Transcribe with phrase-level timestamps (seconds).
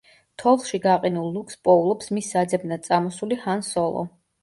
[0.43, 4.13] თოვლში გაყინულ ლუკს პოულობს მის საძებნად წამოსული ჰან სოლო.